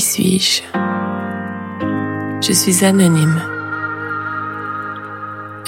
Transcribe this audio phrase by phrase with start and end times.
[0.00, 0.62] Suis-je?
[2.40, 3.38] Je suis anonyme.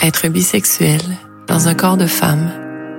[0.03, 1.03] Être bisexuel
[1.46, 2.49] dans un corps de femme,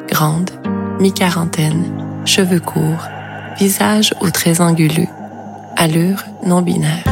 [0.08, 0.52] grande,
[1.00, 3.08] mi-quarantaine, cheveux courts,
[3.58, 5.08] visage aux traits anguleux,
[5.76, 7.04] allure non binaire.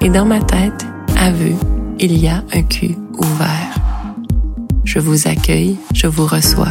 [0.00, 0.86] Et dans ma tête,
[1.18, 1.54] aveu,
[1.98, 3.74] il y a un cul ouvert.
[4.84, 6.70] Je vous accueille, je vous reçois.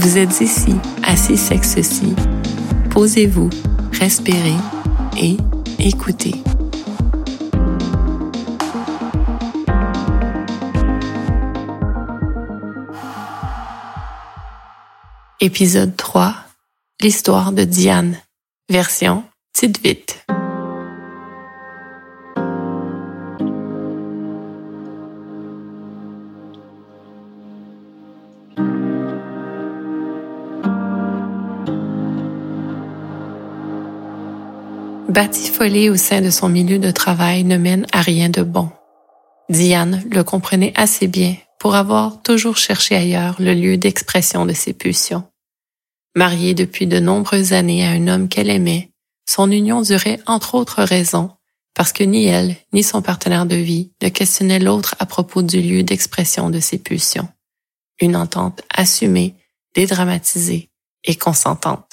[0.00, 2.16] Vous êtes ici, assis sexe-ci.
[2.90, 3.50] Posez-vous,
[3.98, 4.56] respirez
[5.16, 5.36] et
[5.78, 6.34] écoutez.
[15.40, 16.34] Épisode 3.
[17.00, 18.18] L'histoire de Diane.
[18.68, 19.80] Version Tite
[35.16, 35.26] vite.
[35.26, 38.70] Batifolé au sein de son milieu de travail ne mène à rien de bon.
[39.48, 44.72] Diane le comprenait assez bien pour avoir toujours cherché ailleurs le lieu d'expression de ses
[44.72, 45.24] pulsions.
[46.14, 48.90] Mariée depuis de nombreuses années à un homme qu'elle aimait,
[49.28, 51.30] son union durait entre autres raisons
[51.74, 55.60] parce que ni elle ni son partenaire de vie ne questionnaient l'autre à propos du
[55.60, 57.28] lieu d'expression de ses pulsions.
[58.00, 59.34] Une entente assumée,
[59.74, 60.70] dédramatisée
[61.04, 61.85] et consentante.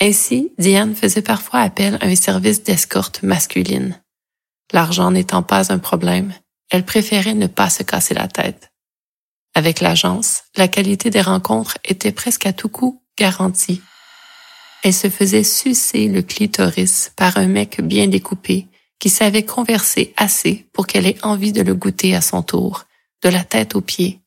[0.00, 4.00] Ainsi, Diane faisait parfois appel à un service d'escorte masculine.
[4.72, 6.32] L'argent n'étant pas un problème,
[6.70, 8.72] elle préférait ne pas se casser la tête.
[9.54, 13.82] Avec l'agence, la qualité des rencontres était presque à tout coup garantie.
[14.82, 18.66] Elle se faisait sucer le clitoris par un mec bien découpé
[18.98, 22.84] qui savait converser assez pour qu'elle ait envie de le goûter à son tour,
[23.22, 24.20] de la tête aux pieds,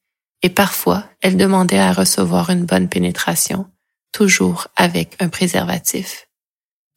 [0.43, 3.65] et parfois elle demandait à recevoir une bonne pénétration,
[4.11, 6.27] toujours avec un préservatif.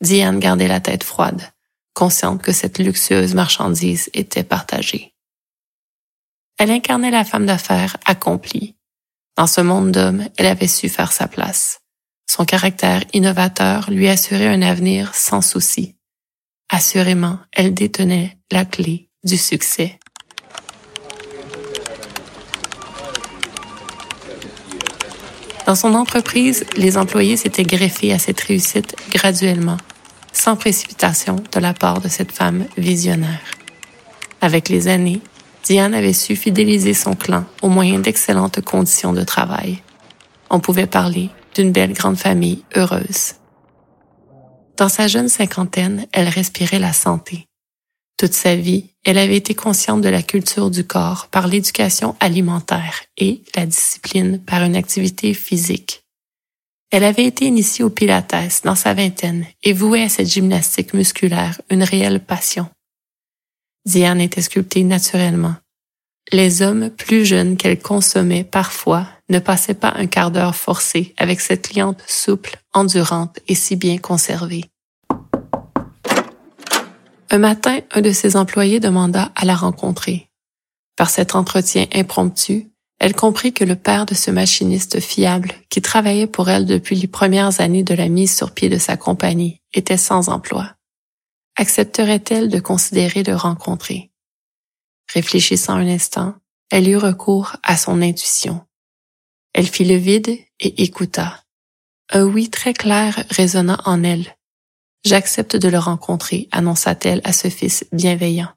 [0.00, 1.52] Diane gardait la tête froide,
[1.94, 5.14] consciente que cette luxueuse marchandise était partagée.
[6.58, 8.76] Elle incarnait la femme d'affaires accomplie.
[9.36, 11.80] Dans ce monde d'hommes, elle avait su faire sa place.
[12.30, 15.96] Son caractère innovateur lui assurait un avenir sans souci.
[16.68, 19.99] Assurément, elle détenait la clé du succès.
[25.70, 29.76] Dans son entreprise, les employés s'étaient greffés à cette réussite graduellement,
[30.32, 33.44] sans précipitation de la part de cette femme visionnaire.
[34.40, 35.20] Avec les années,
[35.62, 39.80] Diane avait su fidéliser son clan au moyen d'excellentes conditions de travail.
[40.50, 43.34] On pouvait parler d'une belle grande famille heureuse.
[44.76, 47.46] Dans sa jeune cinquantaine, elle respirait la santé.
[48.16, 53.02] Toute sa vie, elle avait été consciente de la culture du corps par l'éducation alimentaire
[53.16, 56.04] et la discipline par une activité physique.
[56.90, 58.34] Elle avait été initiée au pilates
[58.64, 62.68] dans sa vingtaine et vouait à cette gymnastique musculaire une réelle passion.
[63.86, 65.54] Diane était sculptée naturellement.
[66.32, 71.40] Les hommes plus jeunes qu'elle consommait parfois ne passaient pas un quart d'heure forcé avec
[71.40, 74.64] cette cliente souple, endurante et si bien conservée.
[77.32, 80.28] Un matin, un de ses employés demanda à la rencontrer.
[80.96, 86.26] Par cet entretien impromptu, elle comprit que le père de ce machiniste fiable, qui travaillait
[86.26, 89.96] pour elle depuis les premières années de la mise sur pied de sa compagnie, était
[89.96, 90.74] sans emploi.
[91.56, 94.10] Accepterait-elle de considérer de rencontrer?
[95.12, 96.34] Réfléchissant un instant,
[96.68, 98.60] elle eut recours à son intuition.
[99.52, 101.44] Elle fit le vide et écouta.
[102.10, 104.36] Un oui très clair résonna en elle,
[105.04, 108.50] J'accepte de le rencontrer, annonça-t-elle à ce fils bienveillant.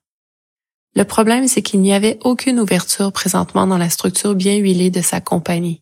[0.96, 5.02] Le problème, c'est qu'il n'y avait aucune ouverture présentement dans la structure bien huilée de
[5.02, 5.82] sa compagnie.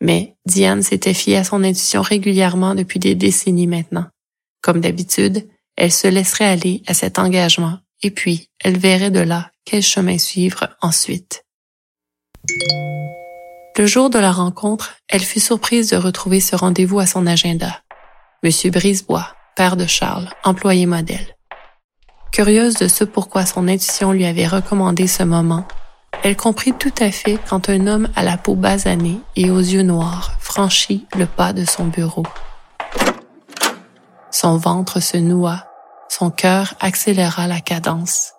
[0.00, 4.06] Mais Diane s'était fiée à son intuition régulièrement depuis des décennies maintenant.
[4.62, 5.46] Comme d'habitude,
[5.76, 10.18] elle se laisserait aller à cet engagement et puis elle verrait de là quel chemin
[10.18, 11.44] suivre ensuite.
[13.76, 17.82] Le jour de la rencontre, elle fut surprise de retrouver ce rendez-vous à son agenda.
[18.42, 21.36] Monsieur Brisebois, père de Charles, employé modèle.
[22.32, 25.66] Curieuse de ce pourquoi son intuition lui avait recommandé ce moment,
[26.22, 29.82] elle comprit tout à fait quand un homme à la peau basanée et aux yeux
[29.82, 32.24] noirs franchit le pas de son bureau.
[34.30, 35.66] Son ventre se noua,
[36.08, 38.32] son cœur accéléra la cadence.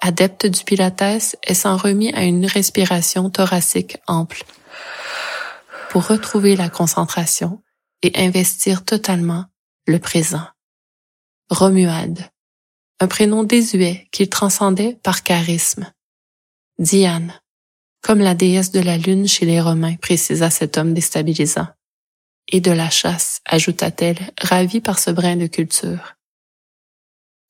[0.00, 4.44] Adepte du pilates, elle s'en remit à une respiration thoracique ample
[5.90, 7.62] pour retrouver la concentration
[8.02, 9.46] et investir totalement
[9.88, 10.46] le présent.
[11.48, 12.30] Romuald,
[13.00, 15.90] un prénom désuet qu'il transcendait par charisme.
[16.78, 17.40] Diane,
[18.02, 21.68] comme la déesse de la lune chez les Romains, précisa cet homme déstabilisant.
[22.50, 26.16] et de la chasse, ajouta-t-elle, ravie par ce brin de culture.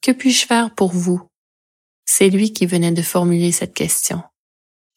[0.03, 1.23] Que puis-je faire pour vous?
[2.05, 4.23] C'est lui qui venait de formuler cette question.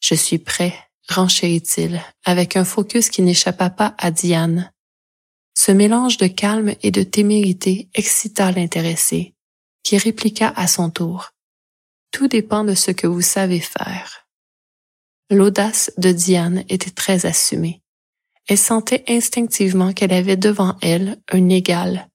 [0.00, 0.74] Je suis prêt,
[1.08, 4.71] renchérit-il, avec un focus qui n'échappa pas à Diane.
[5.64, 9.32] Ce mélange de calme et de témérité excita l'intéressé,
[9.84, 11.30] qui répliqua à son tour.
[12.10, 14.26] Tout dépend de ce que vous savez faire.
[15.30, 17.80] L'audace de Diane était très assumée.
[18.48, 22.08] Elle sentait instinctivement qu'elle avait devant elle un égal.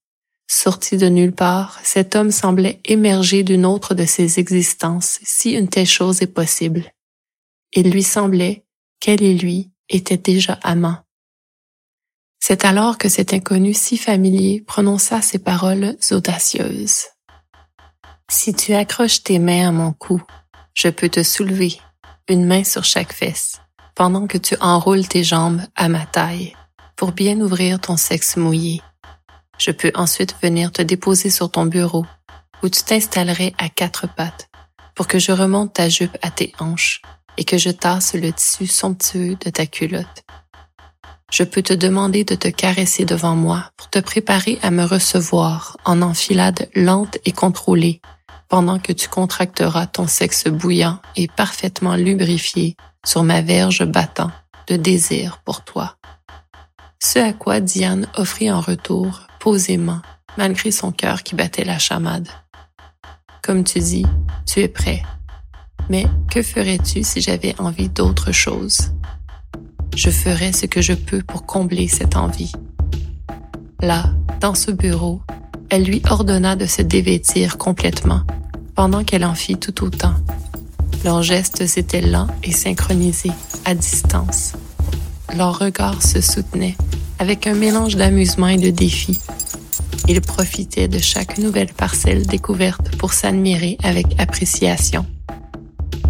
[0.49, 5.69] Sorti de nulle part, cet homme semblait émerger d'une autre de ses existences, si une
[5.69, 6.91] telle chose est possible.
[7.71, 8.65] Il lui semblait
[8.99, 11.06] qu'elle et lui étaient déjà amants.
[12.39, 17.05] C'est alors que cet inconnu si familier prononça ces paroles audacieuses.
[18.29, 20.21] Si tu accroches tes mains à mon cou,
[20.73, 21.79] je peux te soulever,
[22.27, 23.61] une main sur chaque fesse,
[23.95, 26.53] pendant que tu enroules tes jambes à ma taille,
[26.95, 28.81] pour bien ouvrir ton sexe mouillé.
[29.57, 32.05] Je peux ensuite venir te déposer sur ton bureau,
[32.63, 34.49] où tu t'installerais à quatre pattes,
[34.93, 37.01] pour que je remonte ta jupe à tes hanches
[37.37, 40.23] et que je tasse le tissu somptueux de ta culotte.
[41.31, 45.77] Je peux te demander de te caresser devant moi pour te préparer à me recevoir
[45.83, 48.01] en enfilade lente et contrôlée
[48.47, 54.31] pendant que tu contracteras ton sexe bouillant et parfaitement lubrifié sur ma verge battant
[54.67, 55.97] de désir pour toi.
[56.99, 60.01] Ce à quoi Diane offrit en retour, posément,
[60.37, 62.27] malgré son cœur qui battait la chamade.
[63.43, 64.05] Comme tu dis,
[64.45, 65.03] tu es prêt.
[65.89, 68.91] Mais que ferais-tu si j'avais envie d'autre chose?
[69.97, 72.51] Je ferai ce que je peux pour combler cette envie.
[73.81, 75.21] Là, dans ce bureau,
[75.71, 78.21] elle lui ordonna de se dévêtir complètement,
[78.75, 80.13] pendant qu'elle en fit tout autant.
[81.03, 83.31] Leurs gestes étaient lents et synchronisés,
[83.65, 84.53] à distance.
[85.35, 86.77] Leurs regards se soutenaient,
[87.17, 89.19] avec un mélange d'amusement et de défi.
[90.07, 95.07] Ils profitaient de chaque nouvelle parcelle découverte pour s'admirer avec appréciation.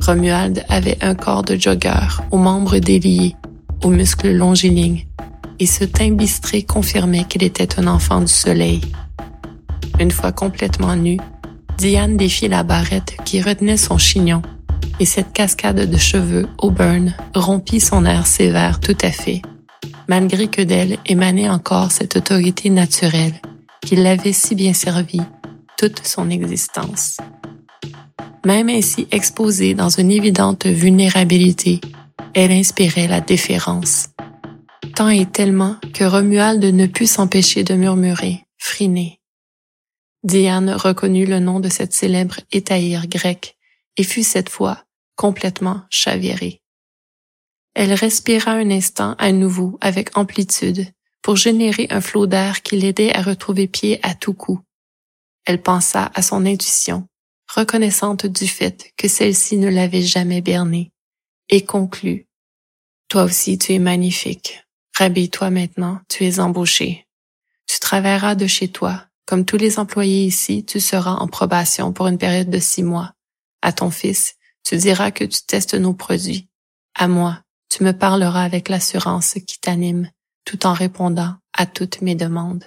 [0.02, 3.36] Romuald avait un corps de jogger, aux membres déliés,
[3.84, 5.06] aux muscles longilignes,
[5.60, 8.82] et ce teint bistré confirmait qu'il était un enfant du soleil.
[10.00, 11.18] Une fois complètement nu,
[11.78, 14.42] Diane défit la barrette qui retenait son chignon,
[15.00, 19.42] et cette cascade de cheveux auburn rompit son air sévère tout à fait,
[20.08, 23.36] malgré que d'elle émanait encore cette autorité naturelle
[23.86, 25.22] qui l'avait si bien servi
[25.78, 27.18] toute son existence.
[28.46, 31.80] Même ainsi exposée dans une évidente vulnérabilité,
[32.40, 34.10] elle inspirait la déférence.
[34.96, 39.20] Tant et tellement que Romuald ne put s'empêcher de murmurer, friné.
[40.24, 43.58] Diane reconnut le nom de cette célèbre étaïre grecque
[43.98, 44.84] et fut cette fois
[45.16, 46.62] complètement chavirée.
[47.74, 50.86] Elle respira un instant à nouveau avec amplitude
[51.24, 54.60] pour générer un flot d'air qui l'aidait à retrouver pied à tout coup.
[55.46, 57.08] Elle pensa à son intuition,
[57.52, 60.92] reconnaissante du fait que celle-ci ne l'avait jamais bernée,
[61.50, 62.27] et conclut.
[63.10, 64.64] Toi aussi tu es magnifique.
[64.98, 67.08] Rhabille-toi maintenant, tu es embauché.
[67.68, 69.06] Tu travailleras de chez toi.
[69.26, 73.14] Comme tous les employés ici, tu seras en probation pour une période de six mois.
[73.62, 76.50] À ton fils, tu diras que tu testes nos produits.
[76.96, 80.10] À moi, tu me parleras avec l'assurance qui t'anime,
[80.46, 82.66] tout en répondant à toutes mes demandes.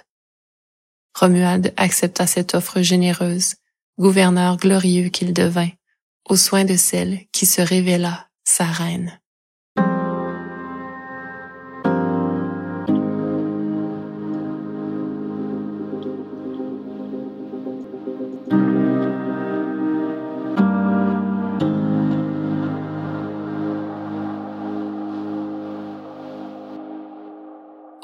[1.19, 3.55] Romuald accepta cette offre généreuse,
[3.99, 5.71] gouverneur glorieux qu'il devint,
[6.29, 9.19] aux soins de celle qui se révéla sa reine.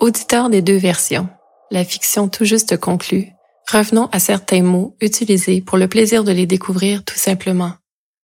[0.08, 1.28] Auditeur des deux versions,
[1.70, 3.34] la fiction tout juste conclue,
[3.70, 7.74] revenons à certains mots utilisés pour le plaisir de les découvrir tout simplement.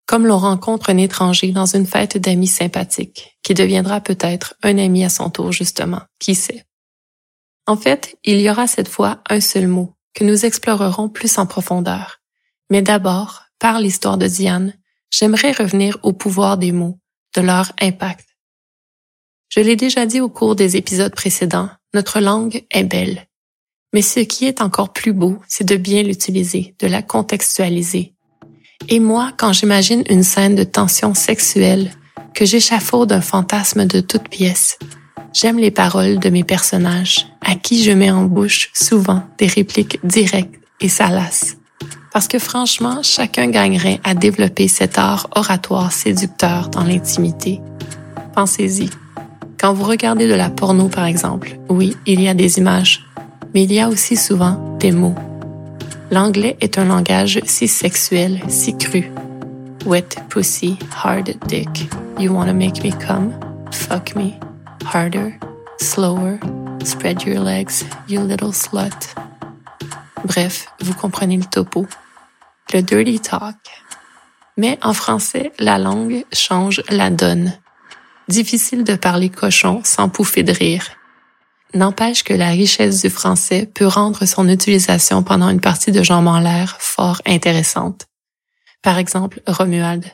[0.05, 5.03] Comme l'on rencontre un étranger dans une fête d'amis sympathiques, qui deviendra peut-être un ami
[5.03, 6.63] à son tour justement, qui sait?
[7.67, 11.45] En fait, il y aura cette fois un seul mot que nous explorerons plus en
[11.45, 12.21] profondeur.
[12.69, 14.73] Mais d'abord, par l'histoire de Diane,
[15.11, 17.01] j'aimerais revenir au pouvoir des mots,
[17.35, 18.25] de leur impact
[19.49, 23.27] je l'ai déjà dit au cours des épisodes précédents, notre langue est belle.
[23.93, 28.13] Mais ce qui est encore plus beau, c'est de bien l'utiliser, de la contextualiser.
[28.89, 31.91] Et moi, quand j'imagine une scène de tension sexuelle,
[32.33, 34.77] que j'échafaude un fantasme de toute pièce,
[35.31, 39.99] j'aime les paroles de mes personnages, à qui je mets en bouche souvent des répliques
[40.03, 41.55] directes et salaces.
[42.11, 47.61] Parce que franchement, chacun gagnerait à développer cet art oratoire séducteur dans l'intimité.
[48.33, 48.89] Pensez-y
[49.65, 53.03] Quand vous regardez de la porno, par exemple, oui, il y a des images,
[53.55, 55.15] mais il y a aussi souvent des mots.
[56.11, 59.11] L'anglais est un langage si sexuel, si cru.
[59.87, 61.89] Wet pussy, hard dick.
[62.19, 63.33] You wanna make me come?
[63.71, 64.33] Fuck me.
[64.85, 65.33] Harder,
[65.79, 66.37] slower.
[66.83, 69.15] Spread your legs, you little slut.
[70.25, 71.87] Bref, vous comprenez le topo.
[72.71, 73.55] Le dirty talk.
[74.57, 77.51] Mais en français, la langue change la donne.
[78.27, 80.87] Difficile de parler cochon sans pouffer de rire.
[81.75, 86.27] N'empêche que la richesse du français peut rendre son utilisation pendant une partie de jambes
[86.27, 88.07] en l'air fort intéressante.
[88.81, 90.05] Par exemple, Romuald,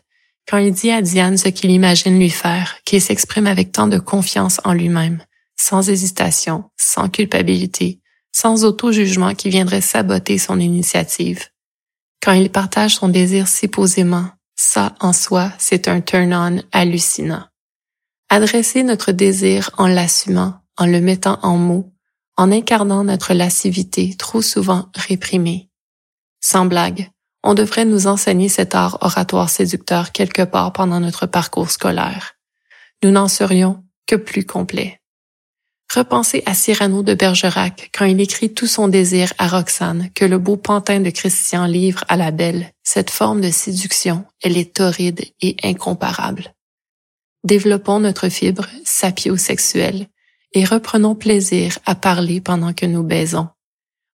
[0.47, 3.99] quand il dit à Diane ce qu'il imagine lui faire, qu'il s'exprime avec tant de
[3.99, 5.23] confiance en lui-même,
[5.55, 8.01] sans hésitation, sans culpabilité,
[8.33, 11.45] sans auto-jugement qui viendrait saboter son initiative.
[12.21, 17.45] Quand il partage son désir si posément, ça en soi, c'est un turn-on hallucinant.
[18.33, 21.91] Adresser notre désir en l'assumant, en le mettant en mots,
[22.37, 25.69] en incarnant notre lascivité trop souvent réprimée.
[26.39, 27.09] Sans blague,
[27.43, 32.35] on devrait nous enseigner cet art oratoire séducteur quelque part pendant notre parcours scolaire.
[33.03, 35.01] Nous n'en serions que plus complets.
[35.93, 40.37] Repensez à Cyrano de Bergerac quand il écrit tout son désir à Roxane que le
[40.37, 42.71] beau pantin de Christian livre à la belle.
[42.81, 46.53] Cette forme de séduction, elle est torride et incomparable.
[47.43, 50.07] Développons notre fibre sapiosexuelle
[50.53, 53.47] et reprenons plaisir à parler pendant que nous baisons.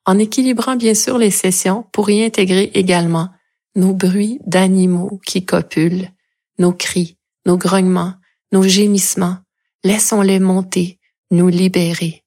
[0.06, 3.30] En équilibrant bien sûr les sessions pour y intégrer également
[3.76, 6.10] nos bruits d'animaux qui copulent,
[6.58, 8.14] nos cris, nos grognements,
[8.52, 9.38] nos gémissements.
[9.84, 10.98] Laissons-les monter
[11.32, 12.24] nous libérer.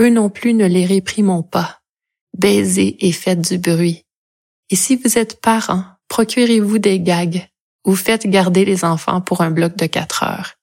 [0.00, 1.80] Eux non plus ne les réprimons pas.
[2.36, 4.04] Baisez et faites du bruit.
[4.70, 7.46] Et si vous êtes parents, procurez-vous des gags
[7.90, 10.54] ou faites garder les enfants pour un bloc de quatre heures.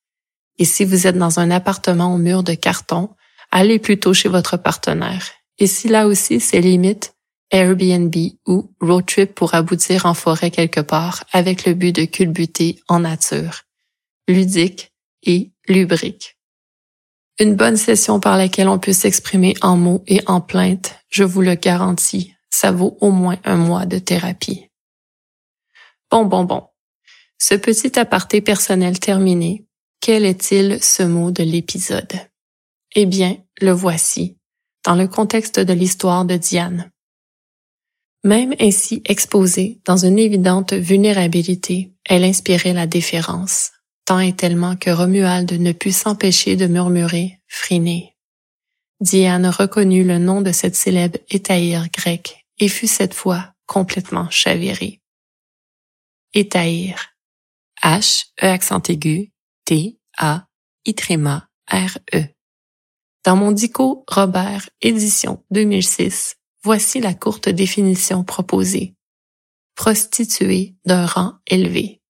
[0.57, 3.09] Et si vous êtes dans un appartement au mur de carton,
[3.51, 5.31] allez plutôt chez votre partenaire.
[5.59, 7.15] Et si là aussi c'est limite,
[7.51, 8.15] Airbnb
[8.47, 13.01] ou road trip pour aboutir en forêt quelque part avec le but de culbuter en
[13.01, 13.63] nature.
[14.29, 14.93] Ludique
[15.23, 16.37] et lubrique.
[17.39, 21.41] Une bonne session par laquelle on peut s'exprimer en mots et en plaintes, je vous
[21.41, 24.69] le garantis, ça vaut au moins un mois de thérapie.
[26.09, 26.67] Bon, bon, bon.
[27.37, 29.65] Ce petit aparté personnel terminé,
[30.01, 32.13] quel est-il ce mot de l'épisode?
[32.95, 34.37] Eh bien, le voici,
[34.85, 36.91] dans le contexte de l'histoire de Diane.
[38.23, 43.71] Même ainsi exposée dans une évidente vulnérabilité, elle inspirait la déférence,
[44.05, 48.15] tant et tellement que Romuald ne put s'empêcher de murmurer Phryné.
[48.99, 55.01] Diane reconnut le nom de cette célèbre étaïre grecque et fut cette fois complètement chavirée.
[56.33, 57.16] Étaïre.
[57.83, 59.31] H, E accent aigu,
[59.65, 60.47] T, A,
[60.85, 62.23] I tréma, R, E.
[63.23, 68.95] Dans mon dico Robert, édition 2006, voici la courte définition proposée.
[69.75, 72.01] Prostituée d'un rang élevé.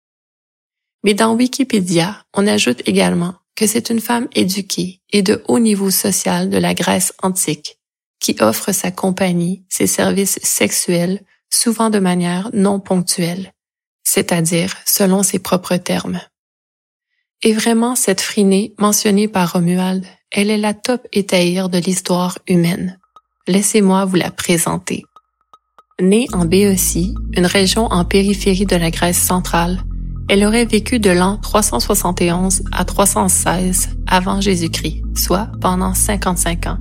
[1.04, 5.90] Mais dans Wikipédia, on ajoute également que c'est une femme éduquée et de haut niveau
[5.90, 7.78] social de la Grèce antique
[8.20, 13.54] qui offre sa compagnie, ses services sexuels, souvent de manière non ponctuelle,
[14.08, 16.22] c'est-à-dire selon ses propres termes.
[17.44, 23.00] Et vraiment, cette frinée mentionnée par Romuald, elle est la top étaïre de l'histoire humaine.
[23.48, 25.04] Laissez-moi vous la présenter.
[26.00, 29.84] Née en Béotie, une région en périphérie de la Grèce centrale,
[30.30, 36.78] elle aurait vécu de l'an 371 à 316 avant Jésus-Christ, soit pendant 55 ans.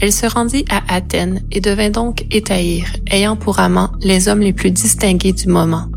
[0.00, 4.52] Elle se rendit à Athènes et devint donc Étaïre, ayant pour amant les hommes les
[4.52, 5.88] plus distingués du moment.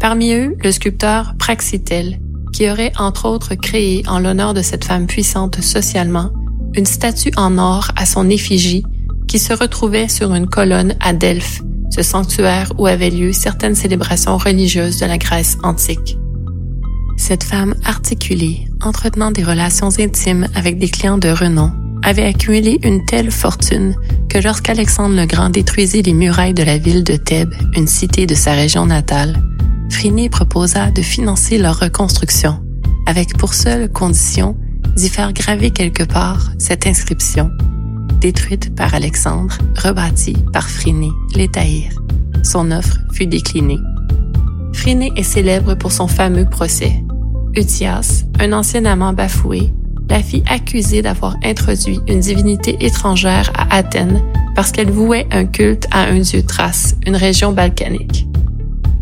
[0.00, 2.20] Parmi eux, le sculpteur Praxitèle,
[2.52, 6.30] qui aurait entre autres créé en l'honneur de cette femme puissante socialement
[6.74, 8.84] une statue en or à son effigie
[9.26, 14.36] qui se retrouvait sur une colonne à Delphes, ce sanctuaire où avaient lieu certaines célébrations
[14.36, 16.18] religieuses de la Grèce antique.
[17.16, 21.72] Cette femme articulée, entretenant des relations intimes avec des clients de renom,
[22.04, 23.96] avait accumulé une telle fortune
[24.28, 28.36] que lorsqu'Alexandre le Grand détruisit les murailles de la ville de Thèbes, une cité de
[28.36, 29.42] sa région natale,
[29.90, 32.62] Phryné proposa de financer leur reconstruction,
[33.06, 34.56] avec pour seule condition
[34.96, 37.50] d'y faire graver quelque part cette inscription
[38.20, 41.92] détruite par Alexandre, rebâtie par Phryné, l'Étaïr.
[42.42, 43.78] Son offre fut déclinée.
[44.72, 47.04] Phryné est célèbre pour son fameux procès.
[47.54, 49.72] Utias, un ancien amant bafoué,
[50.08, 54.22] la fit accuser d'avoir introduit une divinité étrangère à Athènes
[54.54, 58.26] parce qu'elle vouait un culte à un dieu Thrace, une région balkanique.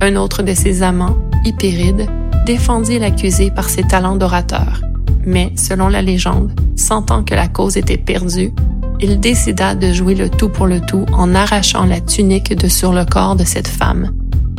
[0.01, 2.07] Un autre de ses amants, Hypéride,
[2.45, 4.83] défendit l'accusé par ses talents d'orateur,
[5.25, 8.53] Mais, selon la légende, sentant que la cause était perdue,
[9.01, 12.93] il décida de jouer le tout pour le tout en arrachant la tunique de sur
[12.93, 14.13] le corps de cette femme,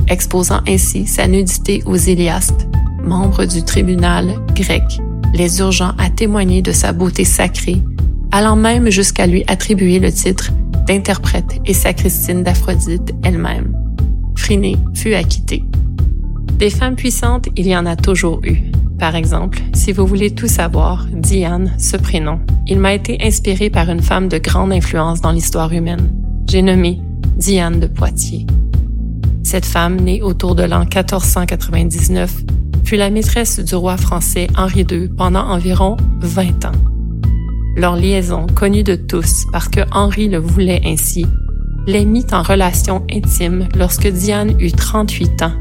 [0.07, 2.67] exposant ainsi sa nudité aux Iliastes,
[3.03, 4.83] membres du tribunal grec,
[5.33, 7.81] les urgeant à témoigner de sa beauté sacrée,
[8.31, 10.51] allant même jusqu'à lui attribuer le titre
[10.85, 13.86] d'interprète et sacristine d'Aphrodite elle-même.
[14.37, 15.63] Phryné fut acquittée.
[16.57, 18.71] Des femmes puissantes, il y en a toujours eu.
[18.97, 23.89] Par exemple, si vous voulez tout savoir, Diane, ce prénom, il m'a été inspiré par
[23.89, 26.13] une femme de grande influence dans l'histoire humaine.
[26.47, 26.99] J'ai nommé
[27.35, 28.47] Diane de Poitiers.
[29.43, 32.43] Cette femme, née autour de l'an 1499,
[32.85, 36.71] fut la maîtresse du roi français Henri II pendant environ 20 ans.
[37.75, 41.25] Leur liaison, connue de tous parce que Henri le voulait ainsi,
[41.87, 45.53] les mit en relation intime lorsque Diane eut 38 ans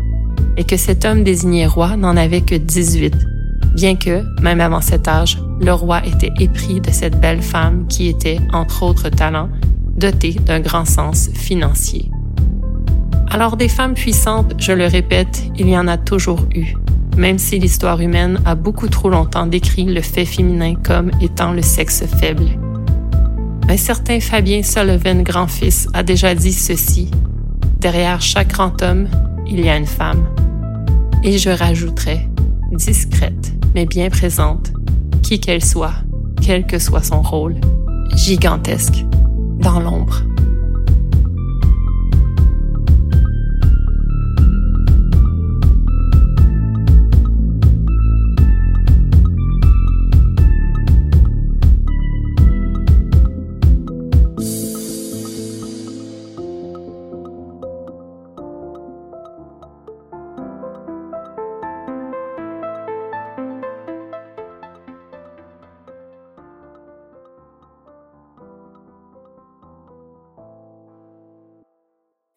[0.57, 3.15] et que cet homme désigné roi n'en avait que 18,
[3.75, 8.09] bien que, même avant cet âge, le roi était épris de cette belle femme qui
[8.09, 9.51] était, entre autres talents,
[9.97, 12.11] dotée d'un grand sens financier.
[13.31, 16.75] Alors des femmes puissantes, je le répète, il y en a toujours eu,
[17.17, 21.63] même si l'histoire humaine a beaucoup trop longtemps décrit le fait féminin comme étant le
[21.63, 22.47] sexe faible.
[23.69, 27.11] Un certain Fabien Sullivan grand-fils a déjà dit ceci.
[27.81, 29.09] Derrière chaque grand homme,
[29.45, 30.25] il y a une femme.
[31.25, 32.29] Et je rajouterai,
[32.71, 34.73] discrète, mais bien présente,
[35.23, 35.95] qui qu'elle soit,
[36.41, 37.57] quel que soit son rôle,
[38.15, 39.05] gigantesque,
[39.59, 40.23] dans l'ombre.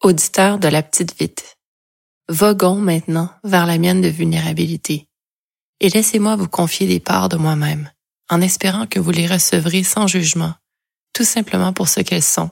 [0.01, 1.57] Auditeur de la petite vite.
[2.29, 5.09] Voguons maintenant vers la mienne de vulnérabilité.
[5.81, 7.91] Et laissez-moi vous confier des parts de moi-même,
[8.29, 10.53] en espérant que vous les recevrez sans jugement,
[11.12, 12.49] tout simplement pour ce qu'elles sont,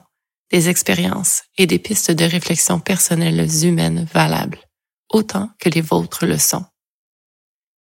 [0.50, 4.60] des expériences et des pistes de réflexion personnelles humaines valables,
[5.08, 6.66] autant que les vôtres le sont.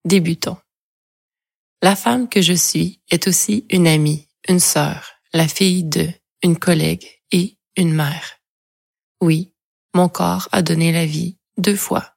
[0.04, 0.58] Débutons.
[1.82, 6.10] La femme que je suis est aussi une amie, une sœur, la fille de,
[6.44, 8.40] une collègue et une mère.
[9.22, 9.53] Oui,
[9.94, 12.14] mon corps a donné la vie deux fois.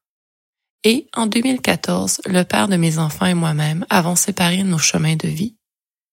[0.85, 5.29] Et en 2014, le père de mes enfants et moi-même avons séparé nos chemins de
[5.29, 5.57] vie.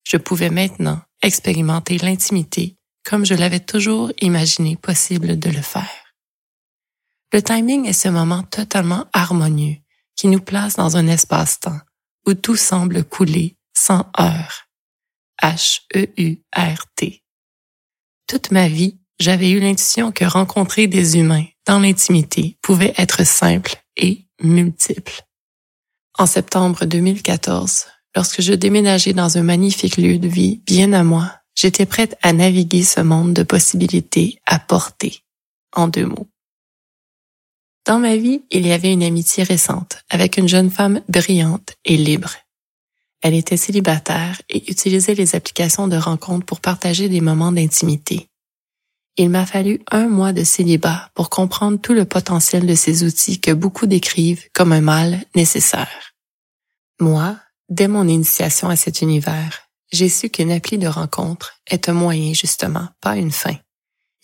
[0.06, 6.14] Je pouvais maintenant expérimenter l'intimité comme je l'avais toujours imaginé possible de le faire.
[7.32, 9.76] Le timing est ce moment totalement harmonieux
[10.16, 11.80] qui nous place dans un espace-temps
[12.26, 14.68] où tout semble couler sans heurts.
[15.42, 17.24] H-E-U-R-T.
[18.26, 23.76] Toute ma vie, j'avais eu l'intuition que rencontrer des humains dans l'intimité pouvait être simple
[23.96, 25.22] et multiple.
[26.18, 31.32] En septembre 2014, lorsque je déménageais dans un magnifique lieu de vie bien à moi,
[31.54, 35.24] j'étais prête à naviguer ce monde de possibilités à porter,
[35.74, 36.28] en deux mots.
[37.86, 41.96] Dans ma vie, il y avait une amitié récente avec une jeune femme brillante et
[41.96, 42.34] libre.
[43.20, 48.28] Elle était célibataire et utilisait les applications de rencontres pour partager des moments d'intimité.
[49.16, 53.40] Il m'a fallu un mois de célibat pour comprendre tout le potentiel de ces outils
[53.40, 56.14] que beaucoup décrivent comme un mal nécessaire.
[57.00, 57.36] Moi,
[57.68, 62.32] dès mon initiation à cet univers, j'ai su qu'une appli de rencontre est un moyen
[62.32, 63.56] justement, pas une fin,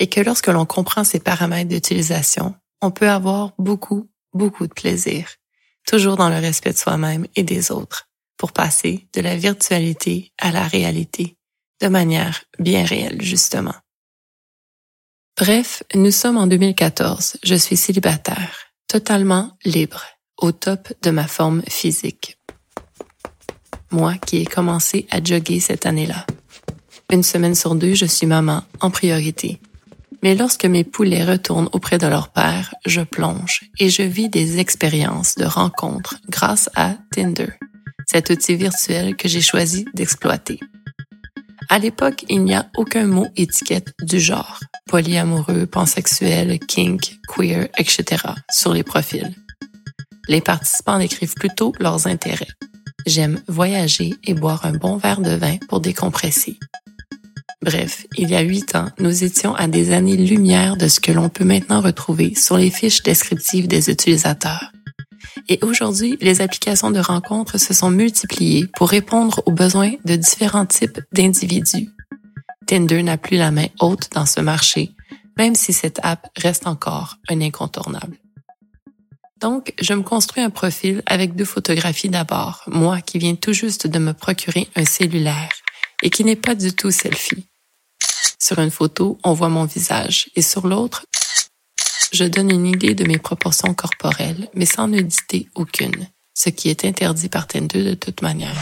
[0.00, 5.28] et que lorsque l'on comprend ces paramètres d'utilisation, on peut avoir beaucoup, beaucoup de plaisir,
[5.86, 10.50] toujours dans le respect de soi-même et des autres, pour passer de la virtualité à
[10.50, 11.36] la réalité,
[11.80, 13.74] de manière bien réelle justement.
[15.40, 17.38] Bref, nous sommes en 2014.
[17.42, 20.04] Je suis célibataire, totalement libre,
[20.36, 22.36] au top de ma forme physique.
[23.90, 26.26] Moi qui ai commencé à jogger cette année-là.
[27.10, 29.62] Une semaine sur deux, je suis maman en priorité.
[30.22, 34.58] Mais lorsque mes poulets retournent auprès de leur père, je plonge et je vis des
[34.58, 37.54] expériences de rencontres grâce à Tinder,
[38.06, 40.60] cet outil virtuel que j'ai choisi d'exploiter.
[41.70, 48.24] À l'époque, il n'y a aucun mot étiquette du genre, polyamoureux, pansexuel, kink, queer, etc.
[48.50, 49.32] sur les profils.
[50.26, 52.48] Les participants décrivent plutôt leurs intérêts.
[53.06, 56.58] J'aime voyager et boire un bon verre de vin pour décompresser.
[57.62, 61.28] Bref, il y a huit ans, nous étions à des années-lumière de ce que l'on
[61.28, 64.72] peut maintenant retrouver sur les fiches descriptives des utilisateurs.
[65.48, 70.66] Et aujourd'hui, les applications de rencontres se sont multipliées pour répondre aux besoins de différents
[70.66, 71.90] types d'individus.
[72.70, 74.92] Tinder n'a plus la main haute dans ce marché,
[75.36, 78.16] même si cette app reste encore un incontournable.
[79.40, 83.88] Donc, je me construis un profil avec deux photographies d'abord, moi qui viens tout juste
[83.88, 85.50] de me procurer un cellulaire
[86.04, 87.44] et qui n'est pas du tout selfie.
[88.38, 91.04] Sur une photo, on voit mon visage et sur l'autre,
[92.12, 96.84] je donne une idée de mes proportions corporelles, mais sans nudité aucune, ce qui est
[96.84, 98.54] interdit par Tinder de toute manière.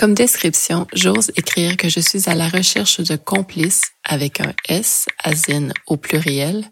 [0.00, 5.04] Comme description, j'ose écrire que je suis à la recherche de complices avec un S,
[5.22, 6.64] asine au pluriel,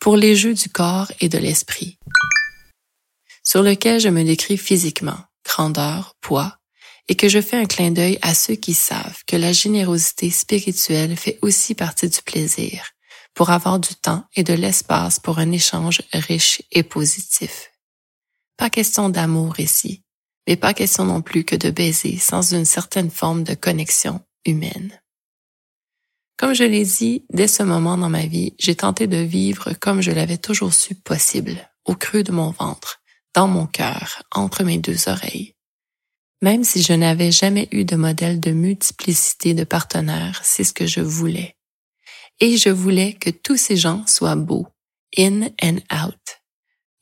[0.00, 2.00] pour les jeux du corps et de l'esprit,
[3.44, 6.56] sur lequel je me décris physiquement, grandeur, poids,
[7.06, 11.16] et que je fais un clin d'œil à ceux qui savent que la générosité spirituelle
[11.16, 12.82] fait aussi partie du plaisir,
[13.32, 17.70] pour avoir du temps et de l'espace pour un échange riche et positif.
[18.56, 20.01] Pas question d'amour ici,
[20.46, 25.00] mais pas question non plus que de baiser sans une certaine forme de connexion humaine.
[26.36, 30.00] Comme je l'ai dit, dès ce moment dans ma vie, j'ai tenté de vivre comme
[30.00, 33.00] je l'avais toujours su possible, au creux de mon ventre,
[33.34, 35.54] dans mon cœur, entre mes deux oreilles.
[36.40, 40.86] Même si je n'avais jamais eu de modèle de multiplicité de partenaires, c'est ce que
[40.86, 41.56] je voulais
[42.42, 44.66] et je voulais que tous ces gens soient beaux,
[45.16, 46.40] in and out.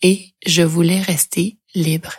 [0.02, 2.12] Et je voulais rester libre.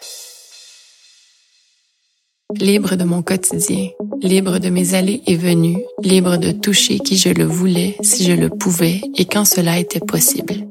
[2.56, 3.90] Libre de mon quotidien,
[4.22, 8.34] libre de mes allées et venues, libre de toucher qui je le voulais, si je
[8.34, 10.68] le pouvais et quand cela était possible.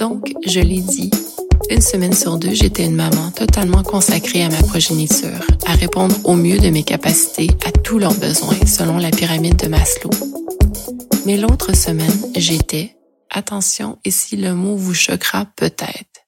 [0.00, 1.10] Donc, je l'ai dit,
[1.70, 6.34] une semaine sur deux, j'étais une maman totalement consacrée à ma progéniture, à répondre au
[6.34, 10.10] mieux de mes capacités à tous leurs besoins selon la pyramide de Maslow.
[11.26, 12.96] Mais l'autre semaine, j'étais,
[13.30, 16.26] attention, et si le mot vous choquera peut-être,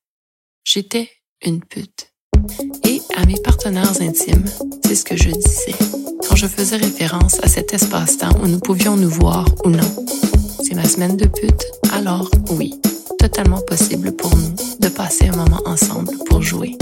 [0.64, 1.10] j'étais
[1.44, 2.14] une pute.
[3.16, 4.44] À mes partenaires intimes,
[4.84, 5.74] c'est ce que je disais
[6.28, 10.06] quand je faisais référence à cet espace-temps où nous pouvions nous voir ou non.
[10.62, 12.74] C'est ma semaine de pute, alors oui,
[13.18, 16.76] totalement possible pour nous de passer un moment ensemble pour jouer.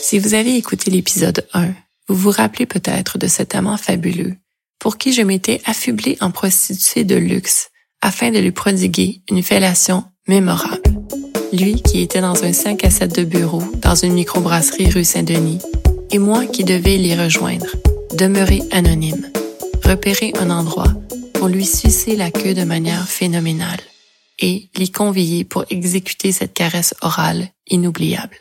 [0.00, 1.68] Si vous avez écouté l'épisode 1,
[2.08, 4.36] vous vous rappelez peut-être de cet amant fabuleux
[4.78, 7.70] pour qui je m'étais affublée en prostituée de luxe
[8.02, 10.85] afin de lui prodiguer une fellation mémorable.
[11.52, 15.60] Lui qui était dans un 5 à 7 de bureau dans une microbrasserie rue Saint-Denis
[16.10, 17.66] et moi qui devais l'y rejoindre,
[18.14, 19.30] demeurer anonyme,
[19.84, 20.92] repérer un endroit
[21.34, 23.80] pour lui sucer la queue de manière phénoménale
[24.40, 28.38] et l'y convier pour exécuter cette caresse orale inoubliable.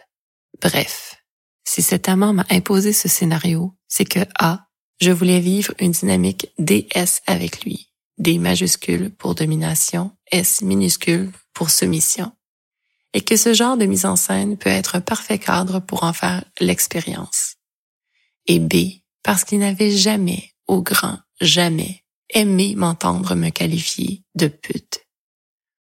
[0.61, 1.15] Bref,
[1.63, 4.67] si cet amant m'a imposé ce scénario, c'est que A,
[4.99, 7.89] je voulais vivre une dynamique DS avec lui.
[8.17, 12.31] D majuscule pour domination, S minuscule pour soumission.
[13.15, 16.11] Et que ce genre de mise en scène peut être un parfait cadre pour en
[16.11, 17.55] faire l'expérience.
[18.45, 24.99] Et B, parce qu'il n'avait jamais, au grand jamais, aimé m'entendre me qualifier de pute.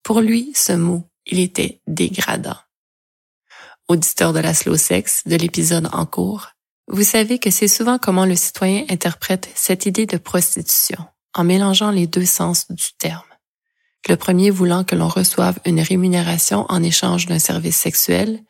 [0.02, 2.58] Pour lui, ce mot, il était dégradant.
[3.88, 6.50] Auditeur de la slow sex de l'épisode en cours,
[6.88, 10.98] vous savez que c'est souvent comment le citoyen interprète cette idée de prostitution,
[11.32, 13.31] en mélangeant les deux sens du terme.
[14.08, 18.42] Le premier voulant que l'on reçoive une rémunération en échange d'un service sexuel,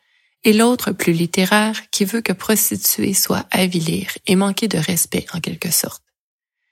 [0.43, 5.39] et l'autre plus littéraire qui veut que prostituer soit avilir et manquer de respect en
[5.39, 6.03] quelque sorte.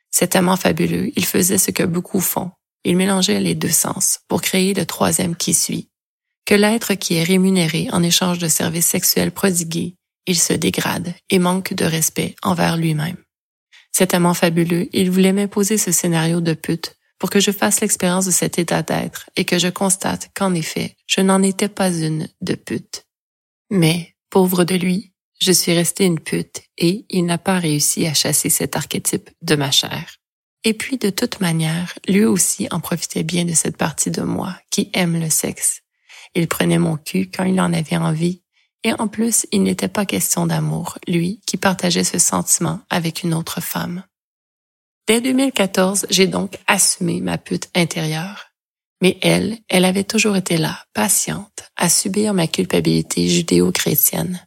[0.10, 2.52] Cet amant fabuleux, il faisait ce que beaucoup font.
[2.84, 5.89] Il mélangeait les deux sens pour créer le troisième qui suit.
[6.46, 9.96] Que l'être qui est rémunéré en échange de services sexuels prodigués
[10.28, 13.17] il se dégrade et manque de respect envers lui-même.
[13.91, 18.26] Cet amant fabuleux, il voulait m'imposer ce scénario de pute pour que je fasse l'expérience
[18.26, 22.28] de cet état d'être et que je constate qu'en effet, je n'en étais pas une
[22.42, 23.06] de pute.
[23.70, 28.16] Mais, pauvre de lui, je suis restée une pute et il n'a pas réussi à
[28.16, 30.16] chasser cet archétype de ma chair.
[30.64, 34.58] Et puis, de toute manière, lui aussi en profitait bien de cette partie de moi
[34.72, 35.82] qui aime le sexe.
[36.34, 38.42] Il prenait mon cul quand il en avait envie
[38.84, 43.36] et en plus, il n'était pas question d'amour, lui, qui partageait ce sentiment avec une
[43.36, 44.04] autre femme.
[45.08, 48.48] Dès 2014, j'ai donc assumé ma pute intérieure.
[49.02, 54.46] Mais elle, elle avait toujours été là, patiente, à subir ma culpabilité judéo-chrétienne.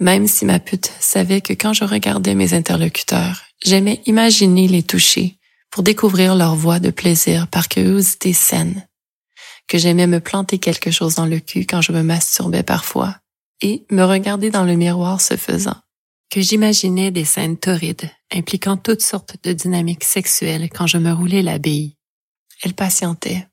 [0.00, 5.36] Même si ma pute savait que quand je regardais mes interlocuteurs, j'aimais imaginer les toucher
[5.70, 8.88] pour découvrir leur voix de plaisir par curiosité saine,
[9.68, 13.16] que j'aimais me planter quelque chose dans le cul quand je me masturbais parfois,
[13.60, 15.76] et me regarder dans le miroir ce faisant,
[16.30, 21.42] que j'imaginais des scènes torrides impliquant toutes sortes de dynamiques sexuelles quand je me roulais
[21.42, 21.96] la bille.
[22.62, 23.48] Elle patientait,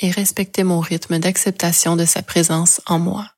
[0.00, 3.30] et respecter mon rythme d'acceptation de sa présence en moi.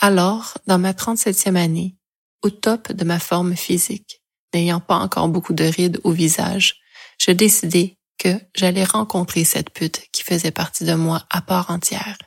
[0.00, 1.96] Alors, dans ma 37e année,
[2.42, 6.80] au top de ma forme physique, n'ayant pas encore beaucoup de rides au visage,
[7.18, 12.18] je décidai que j'allais rencontrer cette pute qui faisait partie de moi à part entière,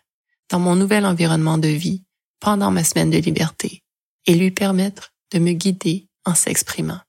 [0.50, 2.04] dans mon nouvel environnement de vie,
[2.40, 3.84] pendant ma semaine de liberté,
[4.26, 7.02] et lui permettre de me guider en s'exprimant.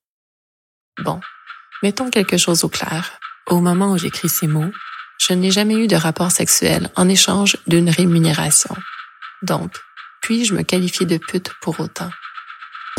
[1.04, 1.20] Bon,
[1.82, 3.18] mettons quelque chose au clair.
[3.46, 4.70] Au moment où j'écris ces mots,
[5.18, 8.74] je n'ai jamais eu de rapport sexuel en échange d'une rémunération.
[9.42, 9.72] Donc,
[10.22, 12.10] puis-je me qualifier de pute pour autant?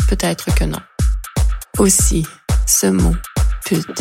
[0.08, 0.80] Peut-être que non.
[1.78, 2.26] Aussi,
[2.66, 3.14] ce mot,
[3.64, 4.00] pute.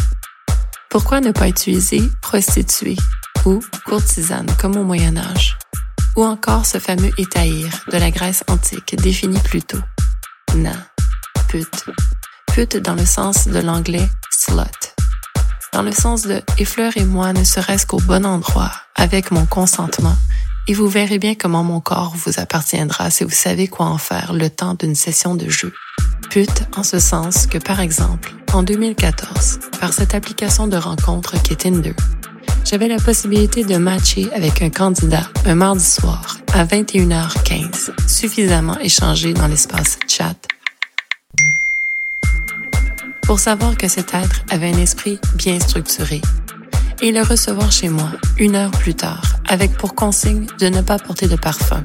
[0.89, 2.97] Pourquoi ne pas utiliser prostituée
[3.45, 5.57] ou courtisane comme au Moyen Âge?
[6.15, 9.81] Ou encore ce fameux étaïr de la Grèce antique défini plus tôt?
[10.55, 10.73] Na,
[11.49, 11.85] pute.
[12.53, 14.93] Pute dans le sens de l'anglais slut.
[15.73, 20.15] Dans le sens de effleurez-moi ne serait-ce qu'au bon endroit, avec mon consentement,
[20.67, 24.33] et vous verrez bien comment mon corps vous appartiendra si vous savez quoi en faire
[24.33, 25.73] le temps d'une session de jeu.
[26.29, 31.53] Pute en ce sens que, par exemple, en 2014, par cette application de rencontre qui
[31.53, 31.95] est Tinder,
[32.63, 39.33] j'avais la possibilité de matcher avec un candidat un mardi soir à 21h15, suffisamment échangé
[39.33, 40.35] dans l'espace chat
[43.29, 46.19] pour savoir que cet être avait un esprit bien structuré
[46.99, 50.97] et le recevoir chez moi une heure plus tard avec pour consigne de ne pas
[50.97, 51.83] porter de parfum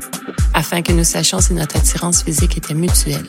[0.55, 3.27] afin que nous sachions si notre attirance physique était mutuelle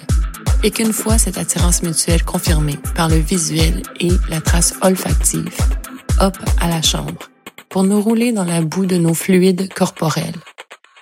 [0.63, 5.58] et qu'une fois cette attirance mutuelle confirmée par le visuel et la trace olfactive,
[6.21, 7.30] hop à la chambre
[7.67, 10.39] pour nous rouler dans la boue de nos fluides corporels.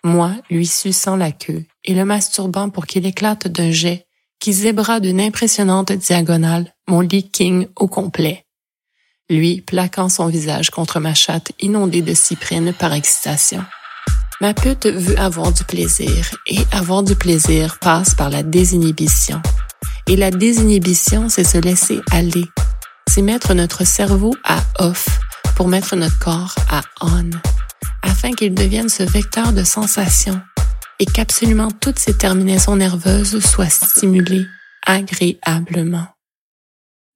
[0.03, 4.07] Moi, lui suçant la queue et le masturbant pour qu'il éclate d'un jet
[4.43, 8.45] qui zébra d'une impressionnante diagonale mon lit king au complet.
[9.29, 13.63] Lui plaquant son visage contre ma chatte inondée de cyprine par excitation.
[14.41, 19.41] Ma pute veut avoir du plaisir et avoir du plaisir passe par la désinhibition.
[20.09, 22.43] Et la désinhibition, c'est se laisser aller.
[23.09, 25.07] C'est mettre notre cerveau à off
[25.55, 27.29] pour mettre notre corps à on,
[28.01, 30.41] afin qu'il devienne ce vecteur de sensations
[31.03, 34.45] et qu'absolument toutes ces terminaisons nerveuses soient stimulées
[34.85, 36.07] agréablement.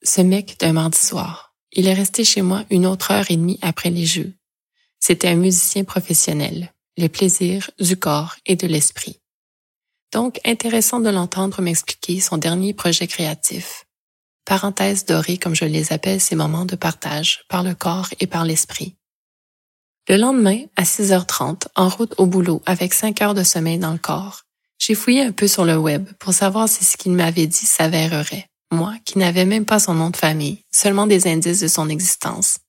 [0.04, 3.60] Ce mec d'un mardi soir, il est resté chez moi une autre heure et demie
[3.62, 4.34] après les jeux.
[5.00, 9.22] C'était un musicien professionnel les plaisirs du corps et de l'esprit.
[10.12, 13.86] Donc, intéressant de l'entendre m'expliquer son dernier projet créatif.
[14.44, 18.44] Parenthèse dorée comme je les appelle ces moments de partage par le corps et par
[18.44, 18.97] l'esprit.
[20.10, 23.98] Le lendemain, à 6h30, en route au boulot avec 5 heures de sommeil dans le
[23.98, 24.44] corps,
[24.80, 28.48] j'ai fouillé un peu sur le web pour savoir si ce qu'il m'avait dit s'avérerait.
[28.72, 32.60] Moi, qui n'avais même pas son nom de famille, seulement des indices de son existence.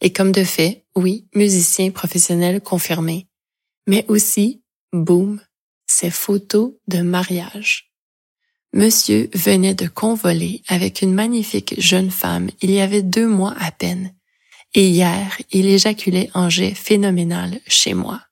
[0.00, 3.26] Et comme de fait, oui, musicien professionnel confirmé,
[3.88, 4.62] mais aussi,
[4.92, 5.40] boum,
[5.86, 7.92] ses photos de mariage.
[8.72, 13.72] Monsieur venait de convoler avec une magnifique jeune femme il y avait deux mois à
[13.72, 14.14] peine,
[14.74, 18.22] et hier il éjaculait en jet phénoménal chez moi.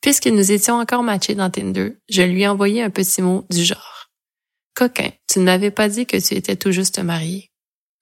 [0.00, 2.46] Puisque nous étions encore matchés dans Tinder, je lui ai
[2.82, 4.10] un petit mot du genre.
[4.74, 7.50] Coquin, tu ne m'avais pas dit que tu étais tout juste marié.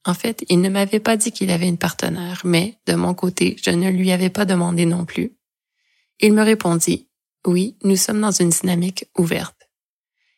[0.06, 3.56] En fait, il ne m'avait pas dit qu'il avait une partenaire, mais, de mon côté,
[3.62, 5.36] je ne lui avais pas demandé non plus.
[6.20, 7.10] Il me répondit,
[7.46, 9.68] oui, nous sommes dans une dynamique ouverte.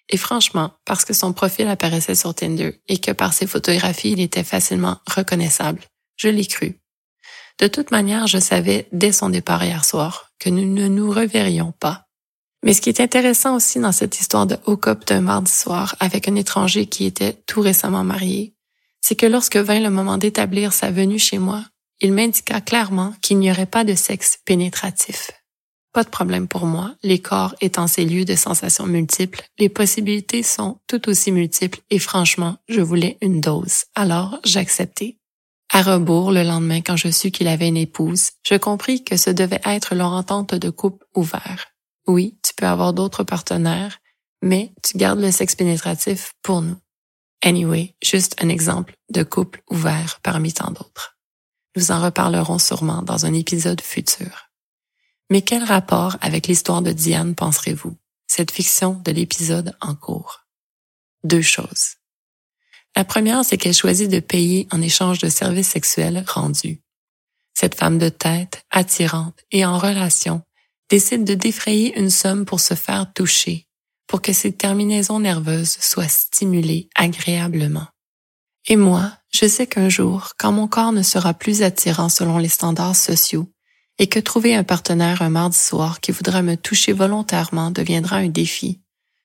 [0.09, 4.21] Et franchement, parce que son profil apparaissait sur Tinder et que par ses photographies il
[4.21, 5.81] était facilement reconnaissable,
[6.17, 6.82] je l'ai cru.
[7.61, 11.73] De toute manière, je savais dès son départ hier soir que nous ne nous reverrions
[11.79, 12.07] pas.
[12.65, 16.29] Mais ce qui est intéressant aussi dans cette histoire de haut d'un mardi soir avec
[16.29, 18.55] un étranger qui était tout récemment marié,
[19.01, 21.65] c'est que lorsque vint le moment d'établir sa venue chez moi,
[22.01, 25.31] il m'indiqua clairement qu'il n'y aurait pas de sexe pénétratif.
[25.93, 30.43] Pas de problème pour moi, les corps étant ces lieux de sensations multiples, les possibilités
[30.43, 35.19] sont tout aussi multiples et franchement, je voulais une dose, alors j'acceptais.
[35.75, 39.31] À rebours, le lendemain, quand je sus qu'il avait une épouse, je compris que ce
[39.31, 41.69] devait être leur entente de couple ouvert.
[42.07, 43.99] Oui, tu peux avoir d'autres partenaires,
[44.43, 46.77] mais tu gardes le sexe pénétratif pour nous.
[47.43, 51.17] Anyway, juste un exemple de couple ouvert parmi tant d'autres.
[51.75, 54.51] Nous en reparlerons sûrement dans un épisode futur.
[55.31, 60.45] Mais quel rapport avec l'histoire de Diane penserez-vous, cette fiction de l'épisode en cours?
[61.25, 61.95] Deux choses.
[62.94, 66.83] La première, c'est qu'elle choisit de payer en échange de services sexuels rendus.
[67.55, 70.42] Cette femme de tête, attirante et en relation,
[70.90, 73.66] décide de défrayer une somme pour se faire toucher,
[74.07, 77.87] pour que ses terminaisons nerveuses soient stimulées agréablement.
[78.68, 82.48] Et moi, je sais qu'un jour, quand mon corps ne sera plus attirant selon les
[82.48, 83.50] standards sociaux,
[83.98, 88.28] et que trouver un partenaire un mardi soir qui voudra me toucher volontairement deviendra un
[88.28, 88.82] défi,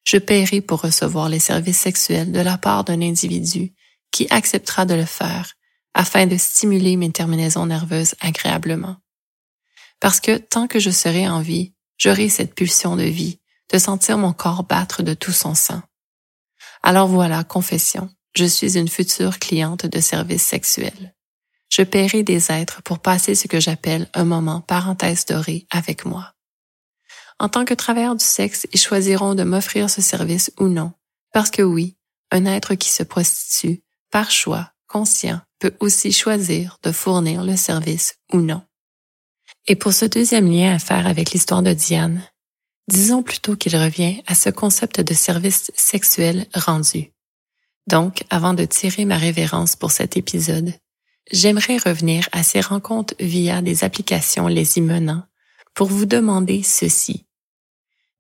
[0.08, 3.74] je paierai pour recevoir les services sexuels de la part d'un individu
[4.12, 5.56] qui acceptera de le faire
[5.94, 8.96] afin de stimuler mes terminaisons nerveuses agréablement.
[10.00, 13.42] Parce que tant que je serai en vie, j'aurai cette pulsion de vie,
[13.74, 15.82] de sentir mon corps battre de tout son sang.
[16.84, 21.16] Alors voilà, confession, je suis une future cliente de services sexuels.
[21.70, 26.37] Je paierai des êtres pour passer ce que j'appelle un moment parenthèse doré avec moi.
[27.40, 30.92] En tant que travailleur du sexe, ils choisiront de m'offrir ce service ou non,
[31.34, 31.96] parce que oui,
[32.32, 38.16] un être qui se prostitue, par choix, conscient, peut aussi choisir de fournir le service
[38.34, 38.62] ou non.
[39.68, 42.24] Et pour ce deuxième lien à faire avec l'histoire de Diane,
[42.88, 47.12] disons plutôt qu'il revient à ce concept de service sexuel rendu.
[47.88, 50.74] Donc, avant de tirer ma révérence pour cet épisode,
[51.32, 55.24] j'aimerais revenir à ces rencontres via des applications les y menant
[55.74, 57.27] pour vous demander ceci.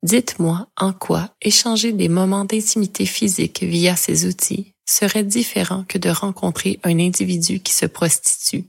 [0.04, 6.10] Dites-moi en quoi échanger des moments d'intimité physique via ces outils serait différent que de
[6.10, 8.66] rencontrer un individu qui se prostitue.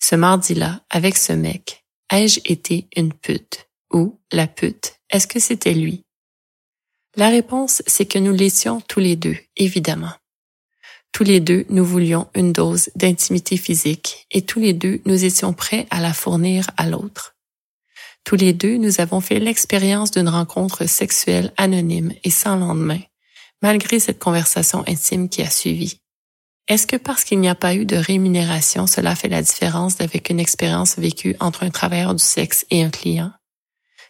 [0.00, 3.68] Ce mardi-là, avec ce mec, ai-je été une pute?
[3.92, 6.02] Ou la pute, est-ce que c'était lui?
[7.16, 10.12] La réponse, c'est que nous l'étions tous les deux, évidemment.
[11.12, 15.52] Tous les deux, nous voulions une dose d'intimité physique et tous les deux, nous étions
[15.52, 17.37] prêts à la fournir à l'autre.
[18.24, 23.00] Tous les deux, nous avons fait l'expérience d'une rencontre sexuelle anonyme et sans lendemain,
[23.62, 26.00] malgré cette conversation intime qui a suivi.
[26.68, 30.28] Est-ce que parce qu'il n'y a pas eu de rémunération, cela fait la différence avec
[30.28, 33.32] une expérience vécue entre un travailleur du sexe et un client?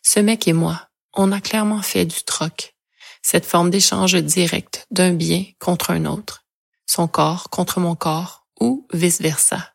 [0.02, 2.74] Ce mec et moi, on a clairement fait du troc,
[3.22, 6.46] cette forme d'échange direct d'un bien contre un autre,
[6.86, 9.74] son corps contre mon corps ou vice-versa.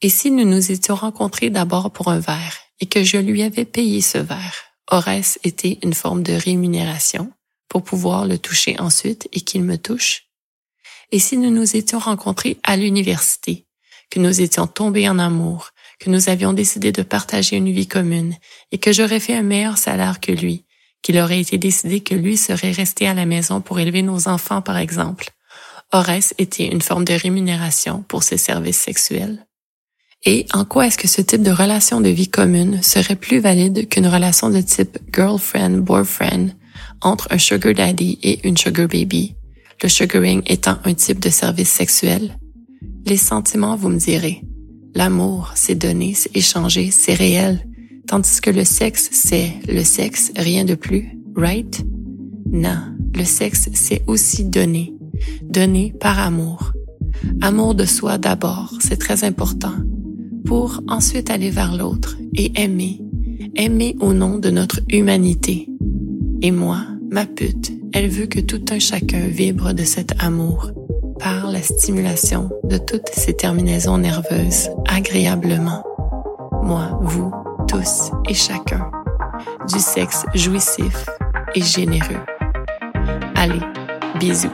[0.00, 3.64] Et si nous nous étions rencontrés d'abord pour un verre et que je lui avais
[3.64, 4.56] payé ce verre,
[4.90, 7.32] aurait-ce été une forme de rémunération?
[7.74, 10.28] pour pouvoir le toucher ensuite et qu'il me touche?
[11.10, 13.66] Et si nous nous étions rencontrés à l'université,
[14.10, 18.36] que nous étions tombés en amour, que nous avions décidé de partager une vie commune
[18.70, 20.66] et que j'aurais fait un meilleur salaire que lui,
[21.02, 24.62] qu'il aurait été décidé que lui serait resté à la maison pour élever nos enfants,
[24.62, 25.30] par exemple,
[25.92, 29.44] aurait-ce été une forme de rémunération pour ses services sexuels?
[30.26, 33.88] Et en quoi est-ce que ce type de relation de vie commune serait plus valide
[33.88, 36.50] qu'une relation de type girlfriend-boyfriend
[37.02, 39.34] entre un sugar daddy et une sugar baby,
[39.82, 42.38] le sugaring étant un type de service sexuel.
[43.04, 44.42] Les sentiments, vous me direz.
[44.94, 47.66] L'amour, c'est donner, c'est échanger, c'est réel.
[48.06, 51.84] Tandis que le sexe, c'est le sexe, rien de plus, right?
[52.50, 52.78] Non,
[53.14, 54.94] le sexe, c'est aussi donner.
[55.42, 56.72] Donner par amour.
[57.42, 59.74] Amour de soi d'abord, c'est très important.
[60.44, 63.00] Pour ensuite aller vers l'autre et aimer.
[63.56, 65.68] Aimer au nom de notre humanité.
[66.42, 66.78] Et moi,
[67.10, 70.70] ma pute, elle veut que tout un chacun vibre de cet amour
[71.18, 75.84] par la stimulation de toutes ces terminaisons nerveuses agréablement.
[76.62, 77.32] Moi, vous,
[77.68, 78.90] tous et chacun.
[79.72, 81.06] Du sexe jouissif
[81.54, 82.20] et généreux.
[83.36, 83.60] Allez,
[84.18, 84.48] bisous.